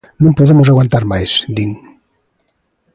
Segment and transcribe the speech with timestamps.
[0.23, 1.71] "Non podemos aguantar máis", din.